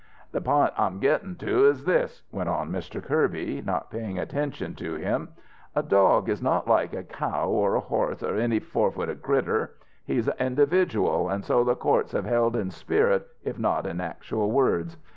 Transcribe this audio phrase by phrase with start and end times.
[0.31, 3.03] "The p'int I'm gettin' to is this," went on Mr.
[3.03, 5.29] Kirby, not paying attention to him:
[5.75, 9.75] "a dog is not like a cow or a horse or any four footed critter.
[10.03, 14.49] He's a individual, an' so the courts have held in spirit if not in actual
[14.49, 14.97] words.